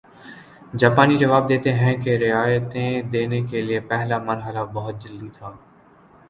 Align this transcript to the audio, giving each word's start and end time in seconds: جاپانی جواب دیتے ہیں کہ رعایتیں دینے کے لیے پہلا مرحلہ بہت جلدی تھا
جاپانی 0.73 1.17
جواب 1.17 1.47
دیتے 1.49 1.73
ہیں 1.73 1.95
کہ 2.03 2.17
رعایتیں 2.17 3.01
دینے 3.11 3.41
کے 3.51 3.61
لیے 3.61 3.79
پہلا 3.89 4.17
مرحلہ 4.23 4.63
بہت 4.73 5.03
جلدی 5.03 5.29
تھا 5.33 5.51